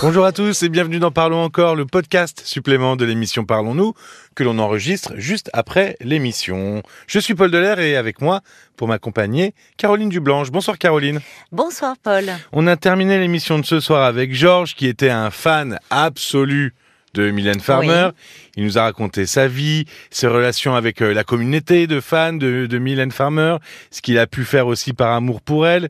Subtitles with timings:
[0.00, 3.94] Bonjour à tous et bienvenue dans Parlons encore, le podcast supplément de l'émission Parlons-nous,
[4.36, 6.84] que l'on enregistre juste après l'émission.
[7.08, 8.42] Je suis Paul Delair et avec moi,
[8.76, 10.52] pour m'accompagner, Caroline Dublanche.
[10.52, 11.20] Bonsoir Caroline.
[11.50, 12.30] Bonsoir Paul.
[12.52, 16.74] On a terminé l'émission de ce soir avec Georges qui était un fan absolu
[17.14, 18.10] de Mylène Farmer.
[18.54, 22.66] Il nous a raconté sa vie, ses relations avec euh, la communauté de fans de,
[22.66, 23.56] de Mylène Farmer,
[23.90, 25.88] ce qu'il a pu faire aussi par amour pour elle.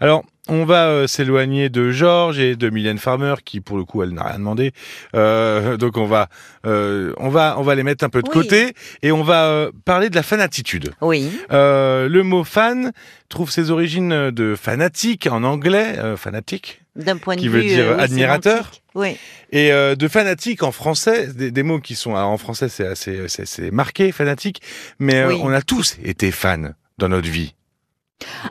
[0.00, 4.02] Alors, on va euh, s'éloigner de Georges et de Mylène Farmer qui pour le coup
[4.02, 4.72] elle n'a rien demandé
[5.14, 6.28] euh, donc on va
[6.66, 8.32] euh, on va on va les mettre un peu de Oui.
[8.34, 11.30] côté et on va parler de la fanatitude Oui.
[11.50, 12.92] Le mot fan
[13.28, 17.94] trouve ses origines de fanatique en anglais fanatique D'un point de Qui vue veut dire
[17.96, 18.70] oui, admirateur.
[18.96, 19.16] Oui.
[19.52, 22.86] et euh, de fanatique en français, des, des mots qui sont alors en français c'est
[22.86, 24.62] assez c'est, marqué fanatique,
[24.98, 27.54] mais euh, on a tous été fans dans notre vie.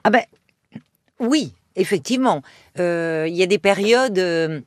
[0.06, 0.22] Ah ben
[1.20, 2.42] oui, effectivement.
[2.80, 4.20] Euh, Il y a des périodes.
[4.20, 4.60] euh,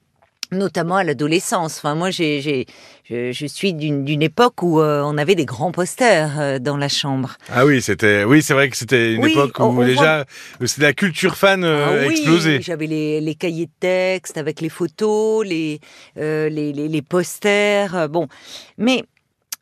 [0.55, 1.79] Notamment à l'adolescence.
[1.79, 2.67] Enfin, moi, j'ai, j'ai,
[3.09, 6.77] je, je suis d'une, d'une époque où euh, on avait des grands posters euh, dans
[6.77, 7.39] la chambre.
[7.49, 10.27] Ah oui, c'était oui c'est vrai que c'était une Oui, époque où on- on déjà
[10.63, 12.61] c'était la culture fan euh, Ah oui, explosée.
[12.61, 15.81] J'avais les, les cahiers de texte avec les photos, les,
[16.17, 18.11] les, les, les posters.
[18.11, 18.29] Bon,
[18.77, 19.05] mais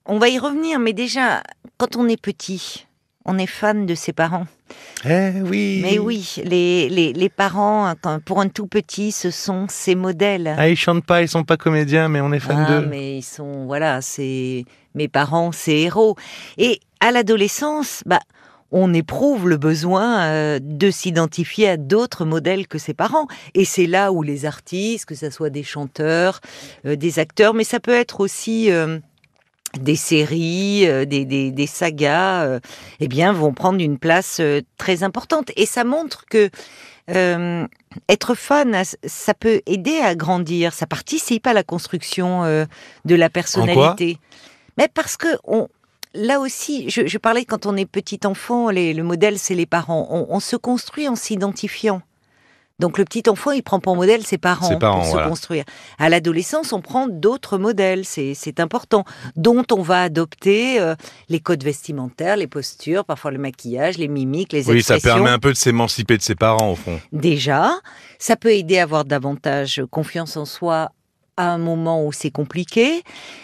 [0.07, 0.81] on va y revenir.
[0.81, 1.45] Mais déjà,
[1.79, 2.89] quand on est petit,
[3.25, 4.47] on est fan de ses parents.
[5.05, 5.81] Eh oui.
[5.83, 10.55] Mais oui, les, les, les parents, quand- pour un tout petit, ce sont ses modèles.
[10.59, 12.87] Ah ils chantent pas, ils sont pas comédiens, mais on est fan Ah, d'eux.
[12.87, 16.17] mais ils sont, voilà, c'est mes parents, c'est héros.
[16.59, 18.21] Et à l'adolescence, bah,
[18.73, 23.27] on éprouve le besoin euh, de s'identifier à d'autres modèles que ses parents.
[23.55, 26.41] Et c'est là où les artistes, que ce soit des chanteurs,
[26.87, 28.99] euh, des acteurs, mais ça peut être aussi euh,
[29.79, 32.61] des séries, euh, des, des, des sagas, euh,
[32.99, 35.51] eh bien, vont prendre une place euh, très importante.
[35.57, 36.51] Et ça montre que
[37.11, 37.67] euh,
[38.09, 42.65] être fan, ça peut aider à grandir, ça participe à la construction euh,
[43.05, 44.19] de la personnalité.
[44.79, 45.69] Mais parce que on,
[46.15, 49.67] là aussi, je, je parlais quand on est petit enfant, les- le modèle c'est les
[49.67, 50.07] parents.
[50.11, 52.03] On, on se construit en s'identifiant.
[52.81, 55.65] Donc le petit enfant, il prend pour modèle ses parents, Ses parents, pour se construire.
[55.99, 59.05] À l'adolescence, on prend d'autres modèles, c'est important,
[59.37, 60.95] dont on va adopter euh,
[61.29, 65.17] les codes vestimentaires, les postures, parfois le maquillage, les mimiques, les Oui, ça expressions.
[65.19, 67.01] permet un peu de s'émanciper de ses parents au fond.
[67.13, 67.71] Déjà,
[68.19, 70.91] ça peut aider à avoir davantage confiance en soi
[71.37, 73.03] à un moment où c'est compliqué.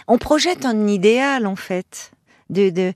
[0.08, 2.10] On projette un idéal en fait.
[2.48, 2.92] De,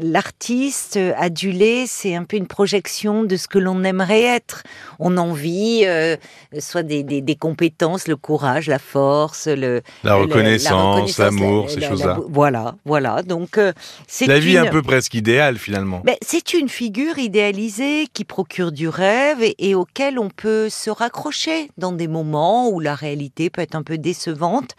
[0.00, 4.62] l'artiste adulé, c'est un peu une projection de ce que l'on aimerait être.
[4.98, 6.16] On envie euh,
[6.58, 11.80] soit des, des, des compétences, le courage, la force, le La reconnaissance, l'amour, la- ces
[11.80, 12.18] choses-là.
[12.28, 13.22] voilà, voilà.
[13.22, 13.72] Donc euh,
[14.06, 14.58] c'est La vie une...
[14.58, 16.00] un peu presque idéale finalement.
[16.04, 20.90] Ben, c'est une figure idéalisée qui procure du rêve et, et auquel on peut se
[20.90, 24.76] raccrocher dans des moments où la réalité peut être un peu décevante.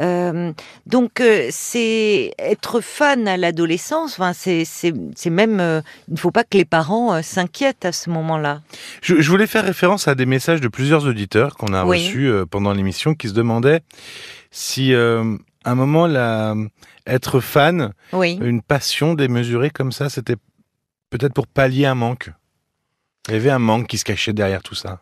[0.00, 0.52] Euh,
[0.86, 4.18] donc, euh, c'est être fan à l'adolescence.
[4.18, 4.64] Enfin, c'est,
[5.30, 5.60] même.
[5.60, 8.62] euh, il ne faut pas que les parents euh, s'inquiètent à ce moment-là.
[9.02, 11.98] Je, je voulais faire référence à des messages de plusieurs auditeurs qu'on a Oui.
[11.98, 13.80] reçus euh, pendant l'émission qui se demandaient
[14.50, 15.20] si à
[15.64, 16.54] un moment la,
[17.06, 18.38] être fan, Oui.
[18.42, 20.36] une passion démesurée comme ça, c'était
[21.10, 22.30] peut-être pour pallier un manque.
[23.28, 25.00] Il y avait un manque qui se cachait derrière tout ça.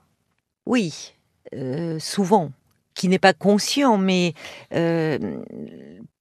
[0.66, 1.14] Oui,
[1.54, 2.50] euh, souvent,
[2.94, 4.34] qui n'est pas conscient, mais
[4.74, 5.38] euh,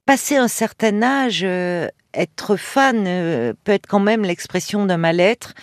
[0.08, 5.54] passer un certain âge, euh, être fan euh, peut être quand même l'expression d'un mal-être.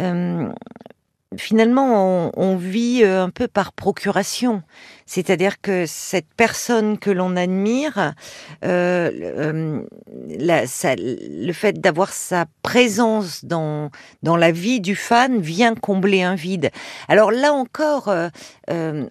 [0.00, 0.48] Euh,
[1.36, 4.62] finalement, on, vit euh, un peu par procuration.
[5.10, 8.14] C'est-à-dire que cette personne que l'on admire,
[8.64, 9.82] euh, euh,
[10.28, 13.90] le fait d'avoir sa présence dans,
[14.22, 16.70] dans la vie du fan vient combler un vide.
[17.08, 18.30] Alors là encore, euh,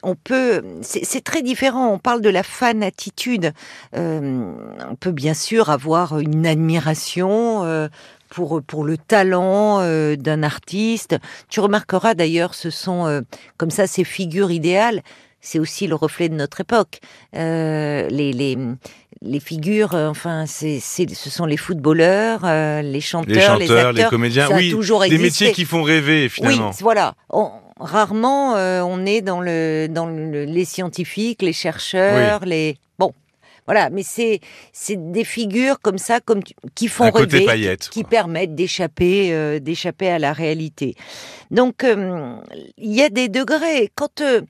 [0.01, 1.91] on peut, c'est très différent.
[1.91, 3.51] On parle de la fan attitude.
[3.91, 7.89] On peut bien sûr avoir une admiration.
[8.29, 11.17] Pour, pour le talent euh, d'un artiste.
[11.49, 13.21] Tu remarqueras d'ailleurs, ce sont euh,
[13.57, 15.01] comme ça ces figures idéales.
[15.41, 16.99] C'est aussi le reflet de notre époque.
[17.35, 18.57] Euh, les, les,
[19.21, 22.41] les figures, enfin, c'est, c'est, ce sont les footballeurs,
[22.83, 24.09] les chanteurs, Les chanteurs, les, acteurs.
[24.09, 25.45] comédiens, ça a oui, toujours des existé.
[25.45, 26.69] métiers qui font rêver finalement.
[26.71, 27.13] Oui, voilà.
[27.29, 33.13] On- rarement on est dans le dans le- les scientifiques, les chercheurs, les bon.
[33.69, 34.39] Voilà, mais c'est
[34.73, 39.59] c'est des figures comme ça, comme tu- qui font Un rêver, qui permettent d'échapper euh,
[39.59, 40.95] d'échapper à la réalité.
[41.51, 42.35] Donc euh,
[42.79, 43.91] il y a des degrés.
[43.93, 44.41] Quand euh,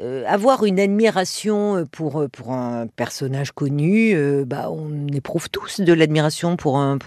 [0.00, 5.92] euh, avoir une admiration pour pour un personnage connu, euh, bah on éprouve tous de
[5.92, 6.98] l'admiration pour un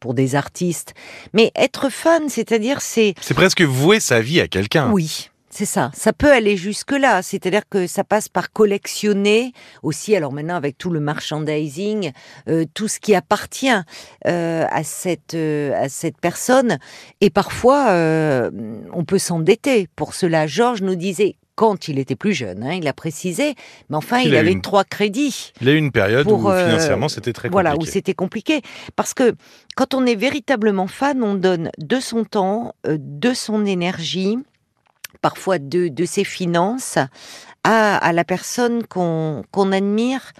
[0.00, 0.94] pour des artistes.
[1.34, 4.90] Mais être fan, c'est-à-dire c'est C'est presque vouer sa vie à quelqu'un.
[4.92, 9.52] oui, C'est ça, ça peut aller jusque-là, c'est-à-dire que ça passe par collectionner
[9.82, 12.12] aussi, alors maintenant avec tout le merchandising,
[12.48, 13.66] euh, tout ce qui appartient
[14.28, 16.78] euh, à, cette, euh, à cette personne,
[17.20, 20.46] et parfois on peut s'endetter pour cela.
[20.46, 23.56] Georges nous disait, quand il était plus jeune, hein, il a précisé,
[23.90, 25.50] mais enfin il, avait trois crédits.
[25.60, 27.68] Il a eu une période où financièrement c'était très compliqué.
[27.68, 28.62] Voilà, où c'était compliqué,
[28.94, 29.34] parce que
[29.74, 34.38] quand on est véritablement fan, on donne de son temps, de son énergie,
[35.20, 36.98] parfois de, ses finances
[37.64, 40.32] à, à la personne qu'on admire,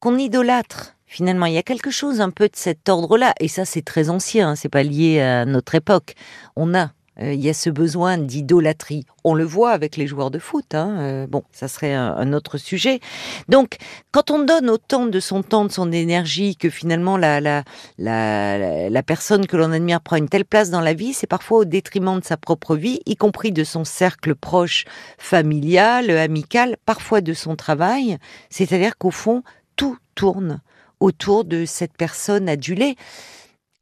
[0.00, 0.96] qu'on idolâtre.
[1.06, 4.10] Finalement, il y a quelque chose un peu de cet ordre-là, et ça c'est très
[4.10, 6.14] ancien, hein, c'est pas lié à notre époque.
[6.54, 9.04] On a il y a ce besoin d'idolâtrie.
[9.24, 10.74] On le voit avec les joueurs de foot.
[10.74, 10.96] Hein.
[11.00, 13.00] Euh, bon, ça serait un, autre sujet.
[13.48, 13.76] Donc,
[14.12, 17.64] quand on donne autant de son temps, de son énergie, que finalement la, la,
[17.98, 21.58] la, la personne que l'on admire prend une telle place dans la vie, c'est parfois
[21.58, 24.84] au détriment de sa propre vie, y compris de son cercle proche,
[25.18, 28.18] familial, amical, parfois de son travail.
[28.48, 29.42] C'est-à-dire qu'au fond,
[29.76, 30.60] tout tourne
[31.00, 32.96] autour de cette personne adulée.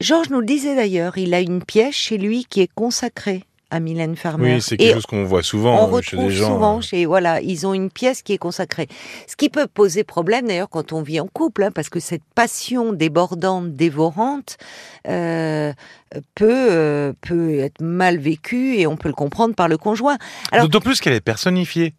[0.01, 3.43] Georges nous le disait d'ailleurs, il a une pièce chez lui qui est consacrée
[3.73, 4.55] à Mylène Farmer.
[4.55, 6.55] Oui, c'est quelque chose qu'on voit souvent on chez des gens.
[6.55, 8.87] souvent chez voilà, ils ont une pièce qui est consacrée.
[9.27, 12.23] Ce qui peut poser problème d'ailleurs quand on vit en couple, hein, parce que cette
[12.37, 14.57] passion débordante, dévorante,
[15.09, 15.73] euh,
[16.37, 20.17] peut euh, peut être mal vécue et on peut le comprendre par le conjoint.
[20.61, 21.93] D'autant plus qu'elle est personnifiée.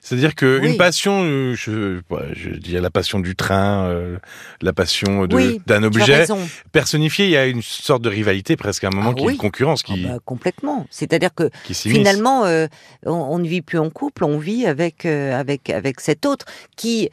[0.00, 2.00] C'est-à-dire qu'une une passion, euh, je,
[2.32, 4.18] je dirais la passion du train, euh,
[4.62, 6.26] la passion d'un objet
[6.72, 9.32] personnifié, il y a une sorte de rivalité presque à un moment ah qui est
[9.32, 9.82] une concurrence.
[9.82, 10.06] Qui...
[10.06, 10.86] Ah bah, complètement.
[10.90, 12.66] C'est-à-dire que finalement, euh,
[13.04, 17.10] on, on, ne vit plus en couple, on vit avec, avec, avec cet autre qui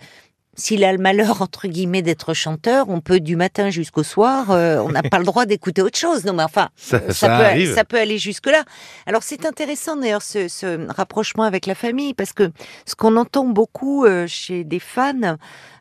[0.58, 4.78] s'il a le malheur entre guillemets d'être chanteur, on peut du matin jusqu'au soir, euh,
[4.80, 6.26] on n'a pas le droit d'écouter autre chose.
[6.26, 8.64] Non, mais enfin, ça, peut, ça peut, aller jusque là.
[9.06, 12.52] Alors c'est intéressant d'ailleurs ce, ce, rapprochement avec la famille parce que
[12.86, 15.38] ce qu'on entend beaucoup euh, chez des fans,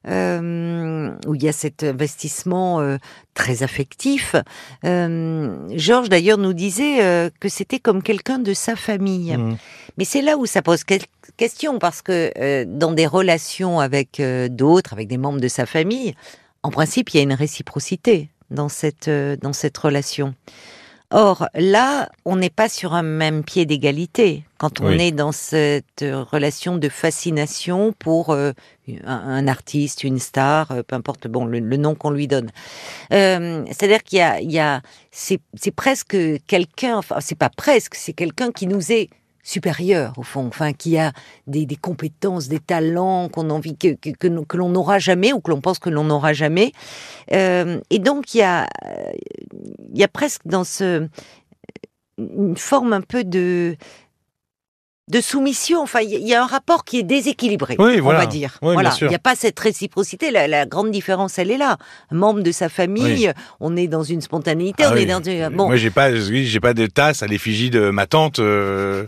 [0.09, 2.97] euh, où il y a cet investissement euh,
[3.37, 4.35] très affectif.
[4.85, 9.37] Euh, Georges d'ailleurs nous disait euh, que c'était comme quelqu'un de sa famille.
[9.37, 9.57] Mmh.
[9.99, 10.83] Mais c'est là où ça pose
[11.37, 16.15] question parce que euh, dans des relations avec d'autres, avec des membres de sa famille,
[16.65, 20.35] en principe il y a une réciprocité dans cette dans cette relation.
[21.11, 26.03] Or, là, on n'est pas sur un même pied d'égalité quand on est dans cette
[26.03, 28.53] relation de fascination pour euh,
[29.05, 32.51] un, artiste, une star, euh, peu importe bon le, nom qu'on lui donne.
[33.13, 34.81] Euh, c'est-à-dire qu'il y a, a
[35.13, 36.17] c'est presque
[36.47, 39.11] quelqu'un, enfin c'est pas presque, c'est quelqu'un qui nous est
[39.47, 41.13] supérieur au fond, enfin qui a
[41.47, 45.61] des, compétences, des talents qu'on envie que, que, que, l'on n'aura jamais ou que l'on
[45.61, 46.73] pense que l'on n'aura jamais.
[47.33, 48.67] Euh, et donc il y a
[49.93, 51.09] il y a presque dans ce
[52.19, 53.77] une forme un peu de
[55.09, 55.83] de soumission.
[55.83, 58.59] Enfin, il y a un rapport qui est déséquilibré, on va dire.
[58.61, 60.31] voilà, il n'y a pas cette réciprocité.
[60.31, 61.77] La, grande différence, elle est là.
[62.11, 64.85] Un membre de sa famille, on est dans une spontanéité.
[64.85, 65.21] Ah on est dans
[65.51, 65.67] bon.
[65.67, 69.07] Moi, j'ai pas, j'ai pas de tasse à l'effigie de ma tante euh,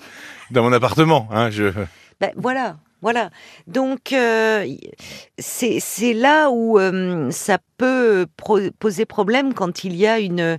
[0.51, 1.29] dans mon appartement.
[1.33, 1.73] Hein, je.
[2.21, 2.77] Ben, voilà.
[3.01, 3.31] Voilà.
[3.69, 4.67] Donc euh,
[5.39, 8.27] c'est là où euh, ça peut
[8.81, 10.59] poser problème quand il y a une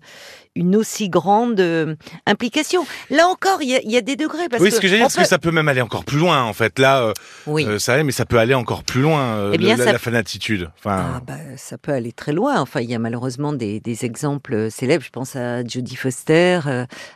[0.56, 2.86] une aussi grande euh, implication.
[3.10, 4.50] Là encore, il y, a des degrés.
[4.50, 6.44] Parce oui, ce que j'ai dit, parce que ça peut même aller encore plus loin,
[6.44, 6.80] en fait.
[6.80, 7.14] Là, euh,
[7.48, 7.66] oui.
[7.66, 10.70] Euh, ça mais ça peut aller encore plus loin, eh bien, la, fanatitude.
[10.80, 11.14] Enfin...
[11.16, 12.60] Ah, bah, ça peut aller très loin.
[12.60, 15.04] Enfin, il y a malheureusement des, des exemples célèbres.
[15.04, 16.60] Je pense à Jodie Foster,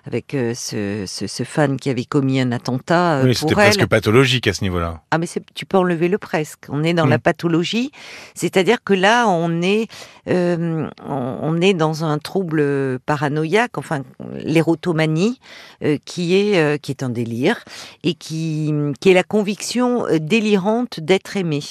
[0.05, 3.21] avec ce, ce, ce, fan qui avait commis un attentat.
[3.23, 5.01] oui, c'était presque pathologique à ce niveau-là.
[5.11, 6.65] Ah, mais tu peux enlever le presque.
[6.69, 7.21] On est dans la mm.
[7.21, 7.91] pathologie.
[8.35, 9.87] C'est-à-dire que là, on est,
[10.25, 14.03] on est dans un trouble paranoïaque paranoïaque, enfin
[14.35, 15.39] l'érotomanie,
[15.83, 17.63] euh, qui est euh, qui est un délire
[18.03, 21.61] et qui qui est la conviction euh, délirante d'être aimé.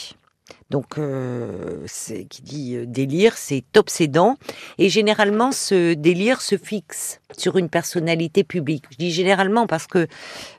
[0.73, 1.85] Donc, euh,
[2.31, 4.39] qui dit euh, délire, c'est obsédant.
[4.79, 8.85] Et généralement, ce délire se fixe sur une personnalité publique.
[8.91, 10.07] Je dis généralement parce que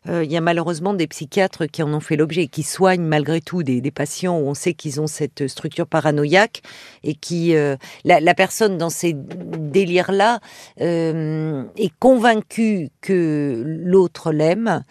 [0.07, 3.41] euh, il y a malheureusement des psychiatres qui en ont fait l'objet, qui soignent malgré
[3.41, 6.61] tout des, des, patients où on sait qu'ils ont cette structure paranoïaque
[7.03, 10.39] et qui la, la, personne dans ces délires-là
[10.77, 14.83] est convaincue que l'autre l'aime.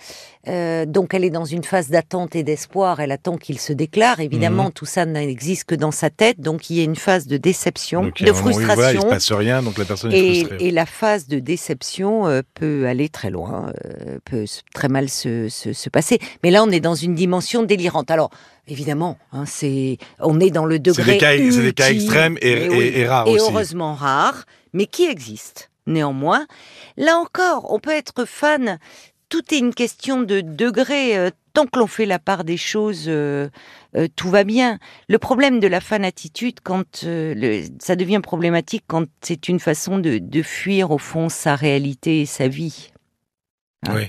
[0.47, 3.01] donc, elle est dans une phase d'attente et d'espoir.
[3.01, 4.21] Elle attend qu'il se déclare.
[4.21, 4.73] Évidemment, mmh.
[4.73, 8.13] tout ça n'existe que dans sa tête, donc il y a une phase de déception,
[8.19, 9.01] de frustration.
[9.01, 10.67] il se passe rien, donc la personne et, est frustrée.
[10.67, 15.49] Et la phase de déception euh, peut aller très loin, euh, peut très mal se,
[15.49, 16.19] se, passer.
[16.43, 18.11] Mais là, on est dans une dimension délirante.
[18.11, 18.31] Alors,
[18.67, 21.05] évidemment, hein, c'est, on est dans le degré.
[21.05, 23.51] C'est des cas, des cas extrêmes et, et, rares et aussi.
[23.51, 25.63] heureusement rares, mais qui existent.
[25.87, 26.47] Néanmoins,
[26.97, 28.79] là encore, on peut être fan
[29.33, 31.17] tout est une question de degré.
[31.17, 33.49] Euh, tant que l'on fait la part des choses, euh,
[33.97, 34.79] euh, tout va bien.
[35.09, 40.19] Le problème de la fanatitude, quand le, ça devient problématique, quand c'est une façon de,
[40.19, 42.93] de, fuir au fond sa réalité et sa vie.
[43.87, 43.93] Hein.
[43.95, 44.05] Oui.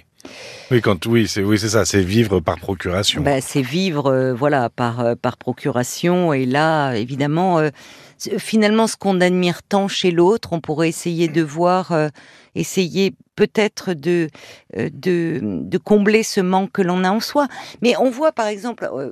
[0.72, 3.22] Oui, quand oui, c'est oui, c'est ça, c'est vivre par procuration.
[3.22, 6.32] Ben, c'est vivre, voilà, par par procuration.
[6.32, 7.62] Et là, évidemment,
[8.38, 11.94] finalement, ce qu'on admire tant chez l'autre, on pourrait essayer de voir
[12.56, 14.30] essayer peut-être de,
[14.77, 17.48] euh, de, de, combler ce manque que l'on a en soi.
[17.82, 19.12] Mais on voit par exemple, euh,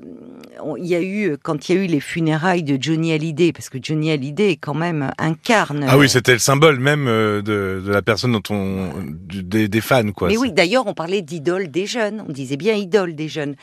[0.78, 3.70] il y a eu, quand il y a eu les funérailles de Johnny Hallyday, parce
[3.70, 5.86] que Johnny Hallyday quand même incarne...
[5.88, 8.90] Ah oui, c'était le symbole même euh, de, de, la personne dont on...
[9.28, 10.28] des, des fans, quoi.
[10.28, 13.56] Mais oui, d'ailleurs, on parlait d'idole des jeunes, on disait bien idole des jeunes.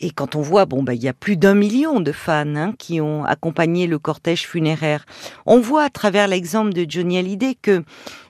[0.00, 2.74] Et quand on voit, bon, bah, il y a plus d'un million de fans hein,
[2.78, 5.06] qui ont accompagné le cortège funéraire,
[5.46, 7.82] on voit à travers l'exemple de Johnny Hallyday que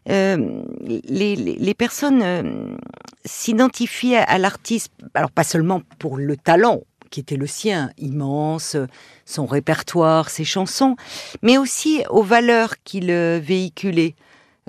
[0.09, 2.77] euh, les, les, personnes euh,
[3.25, 8.77] s'identifient à, l'artiste, alors pas seulement pour le talent qui était le sien, immense,
[9.25, 10.97] son répertoire, ses chansons,
[11.43, 14.15] mais aussi aux valeurs qu'il euh, véhiculait.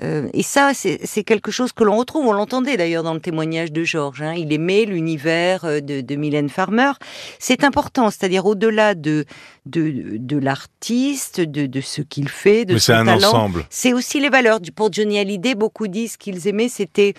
[0.02, 2.26] Euh, et ça, c'est quelque chose que l'on retrouve.
[2.26, 4.22] On l'entendait d'ailleurs dans le témoignage de Georges.
[4.22, 4.34] Hein.
[4.36, 6.92] Il aimait l'univers euh, de, de Mylène Farmer.
[7.38, 9.24] C'est important, c'est-à-dire au-delà de
[9.66, 13.50] de, de l'artiste, de, de ce qu'il fait, de son talent.
[13.68, 14.60] C'est aussi les valeurs.
[14.74, 17.12] Pour Johnny Hallyday, beaucoup disent qu'ils aimaient, c'était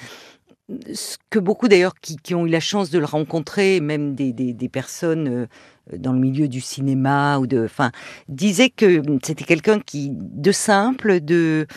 [0.94, 4.34] ce que beaucoup d'ailleurs qui, qui, ont eu la chance de le rencontrer, même des,
[4.34, 5.48] des, des personnes euh,
[5.98, 7.92] dans le milieu du cinéma ou de, enfin,
[8.28, 11.68] disait que c'était quelqu'un qui de simple, de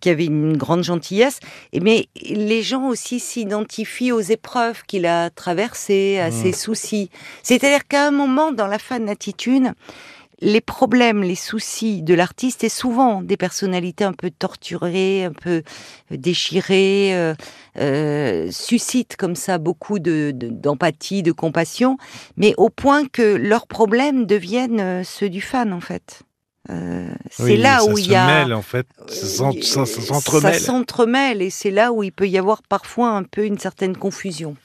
[0.00, 1.40] qui avait une grande gentillesse.
[1.72, 6.32] Et mais les gens aussi s'identifient aux épreuves qu'il a traversées, à mmh.
[6.32, 7.10] ses soucis.
[7.42, 9.72] C'est-à-dire qu'à un moment dans la fin de l'attitude,
[10.40, 15.62] les problèmes, les soucis de l'artiste et souvent des personnalités un peu torturées, un peu
[16.12, 17.34] euh, déchirées, euh,
[17.78, 21.96] euh, suscitent comme ça beaucoup de, d'empathie, de, compassion,
[22.36, 26.22] mais au point que leurs problèmes deviennent ceux du fan en fait.
[27.30, 30.54] c'est là où il y a mêle, en fait, ça, s'entremêle.
[30.54, 33.96] Ça s'entremêle et c'est là où il peut y avoir parfois un peu une certaine
[33.96, 34.56] confusion.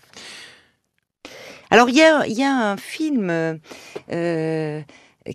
[1.70, 3.60] Alors il y a, y a un film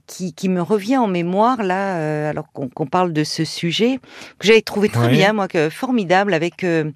[0.06, 3.98] qui, qui, me revient en mémoire là, euh, alors qu'on parle de ce sujet
[4.38, 6.90] que j'avais trouvé très bien, moi, que formidable, avec euh,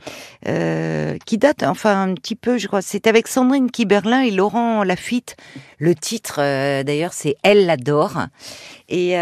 [0.49, 4.83] euh, qui date, enfin un petit peu, je crois, c'est avec Sandrine Kiberlin et Laurent
[4.83, 5.37] Lafitte.
[5.79, 6.37] Le titre,
[6.83, 8.27] d'ailleurs, c'est Elle l'adore.
[8.89, 9.15] Et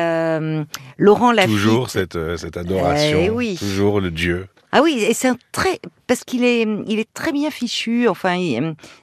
[0.96, 1.54] Laurent Lafitte.
[1.54, 3.18] Toujours cette, cette adoration.
[3.20, 3.56] Eh oui.
[3.58, 4.48] Toujours le Dieu.
[4.70, 8.36] Ah oui, et c'est un très parce qu'il est il est très bien fichu, enfin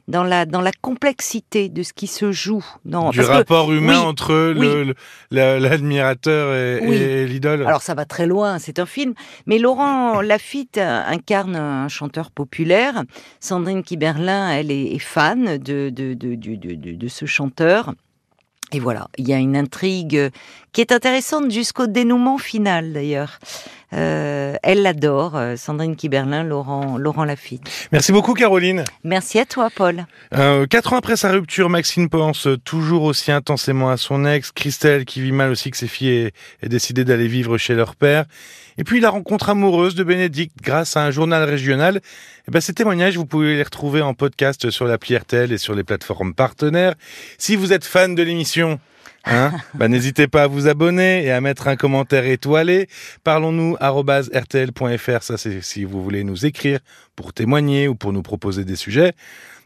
[0.07, 4.53] dans la dans la complexité de ce qui se joue dans du rapport humain entre
[5.31, 7.65] l'admirateur et, l'idole.
[7.65, 9.15] Alors ça va très loin, c'est un film,
[9.47, 13.03] mais Laurent Lafitte incarne un chanteur populaire.
[13.39, 17.93] Sandrine Kiberlin, elle est, fan de de, de, de, de ce chanteur.
[18.71, 20.31] Et voilà, il y a une intrigue
[20.73, 23.39] qui est intéressante jusqu'au dénouement final d'ailleurs.
[23.95, 27.69] Euh, elle l'adore, euh, Sandrine Kiberlin, Laurent, Laurent Lafitte.
[27.91, 28.83] Merci beaucoup Caroline.
[29.03, 30.05] Merci à toi Paul.
[30.33, 35.05] Euh, quatre ans après sa rupture, Maxine pense toujours aussi intensément à son ex, Christelle
[35.05, 38.25] qui vit mal aussi que ses filles aient, décidé d'aller vivre chez leur père.
[38.77, 41.97] Et puis la rencontre amoureuse de Bénédicte grâce à un journal régional.
[41.97, 42.01] Et
[42.49, 45.73] eh ben, ces témoignages, vous pouvez les retrouver en podcast sur l'appli RTL et sur
[45.73, 46.95] les plateformes partenaires.
[47.37, 48.79] Si vous êtes fan de l'émission,
[49.25, 52.87] Hein bah, N'hésitez pas à vous abonner et à mettre un commentaire étoilé.
[53.23, 56.79] Parlons-nous rtl.fr, ça c'est si vous voulez nous écrire
[57.15, 59.13] pour témoigner ou pour nous proposer des sujets.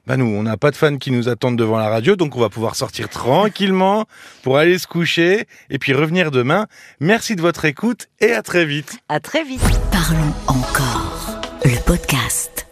[0.08, 2.40] Bah nous, on n'a pas de fans qui nous attendent devant la radio, donc on
[2.40, 4.06] va pouvoir sortir tranquillement
[4.42, 6.66] pour aller se coucher et puis revenir demain.
[7.00, 8.98] Merci de votre écoute et à très vite.
[9.08, 9.62] À très vite.
[9.92, 12.69] Parlons encore, le podcast.